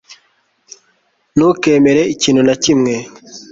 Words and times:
ntukemere 1.35 2.01
ikintu 2.13 2.41
na 2.47 2.55
kimwe 2.63 2.93